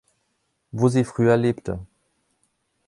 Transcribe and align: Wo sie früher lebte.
Wo 0.71 0.89
sie 0.89 1.03
früher 1.03 1.37
lebte. 1.37 1.77